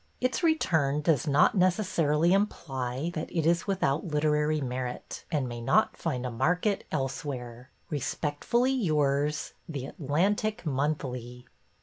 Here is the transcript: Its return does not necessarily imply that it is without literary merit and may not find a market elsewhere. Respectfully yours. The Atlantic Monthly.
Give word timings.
Its 0.19 0.41
return 0.41 0.99
does 0.99 1.27
not 1.27 1.53
necessarily 1.53 2.33
imply 2.33 3.11
that 3.13 3.29
it 3.31 3.45
is 3.45 3.67
without 3.67 4.07
literary 4.07 4.59
merit 4.59 5.25
and 5.31 5.47
may 5.47 5.61
not 5.61 5.95
find 5.95 6.25
a 6.25 6.31
market 6.31 6.85
elsewhere. 6.91 7.69
Respectfully 7.91 8.71
yours. 8.71 9.53
The 9.69 9.85
Atlantic 9.85 10.65
Monthly. 10.65 11.45